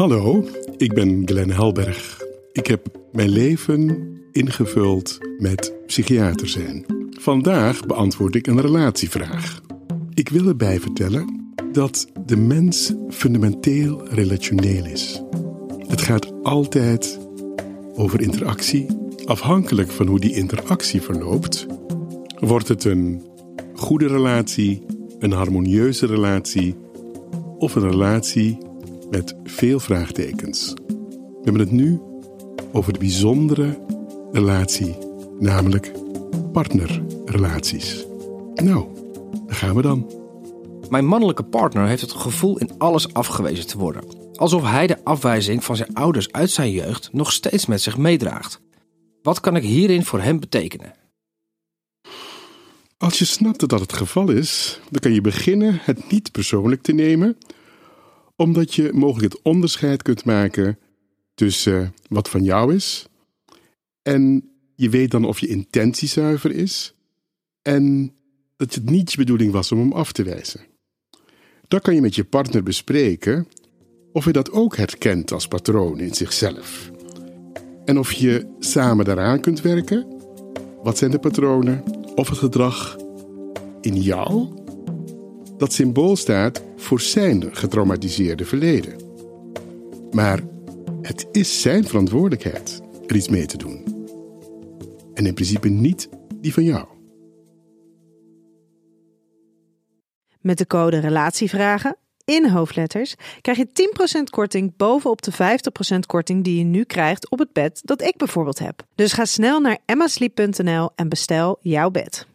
[0.00, 0.44] Hallo,
[0.76, 2.20] ik ben Glenn Helberg.
[2.52, 6.84] Ik heb mijn leven ingevuld met psychiater zijn.
[7.10, 9.60] Vandaag beantwoord ik een relatievraag.
[10.14, 15.22] Ik wil erbij vertellen dat de mens fundamenteel relationeel is.
[15.86, 17.18] Het gaat altijd
[17.94, 18.86] over interactie.
[19.24, 21.66] Afhankelijk van hoe die interactie verloopt,
[22.38, 23.22] wordt het een
[23.74, 24.82] goede relatie,
[25.18, 26.76] een harmonieuze relatie
[27.58, 28.68] of een relatie
[29.10, 30.74] met veel vraagtekens.
[30.86, 32.00] We hebben het nu
[32.72, 33.78] over de bijzondere
[34.32, 34.96] relatie,
[35.38, 35.92] namelijk
[36.52, 38.06] partnerrelaties.
[38.54, 38.86] Nou,
[39.46, 40.12] daar gaan we dan.
[40.88, 44.02] Mijn mannelijke partner heeft het gevoel in alles afgewezen te worden.
[44.34, 48.60] Alsof hij de afwijzing van zijn ouders uit zijn jeugd nog steeds met zich meedraagt.
[49.22, 50.94] Wat kan ik hierin voor hem betekenen?
[52.98, 56.82] Als je snapt dat dat het geval is, dan kan je beginnen het niet persoonlijk
[56.82, 57.36] te nemen,
[58.40, 60.78] omdat je mogelijk het onderscheid kunt maken
[61.34, 63.06] tussen wat van jou is
[64.02, 66.94] en je weet dan of je intentie zuiver is
[67.62, 68.12] en
[68.56, 70.60] dat het niet je bedoeling was om hem af te wijzen.
[71.68, 73.46] Dan kan je met je partner bespreken
[74.12, 76.90] of hij dat ook herkent als patroon in zichzelf.
[77.84, 80.06] En of je samen daaraan kunt werken.
[80.82, 81.82] Wat zijn de patronen
[82.14, 82.96] of het gedrag
[83.80, 84.59] in jou
[85.60, 88.96] dat symbool staat voor zijn getraumatiseerde verleden.
[90.10, 90.40] Maar
[91.02, 93.84] het is zijn verantwoordelijkheid er iets mee te doen.
[95.14, 96.86] En in principe niet die van jou.
[100.40, 103.68] Met de code RELATIEVRAGEN in hoofdletters krijg je
[104.20, 108.16] 10% korting bovenop de 50% korting die je nu krijgt op het bed dat ik
[108.16, 108.82] bijvoorbeeld heb.
[108.94, 112.30] Dus ga snel naar emmasleep.nl en bestel jouw bed.